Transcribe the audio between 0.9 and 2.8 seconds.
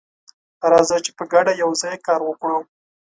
چې په ګډه یوځای کار وکړو.